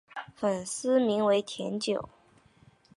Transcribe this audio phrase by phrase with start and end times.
[0.35, 2.09] 粉丝名为甜酒。